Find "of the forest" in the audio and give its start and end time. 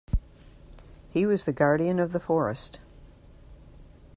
1.99-2.79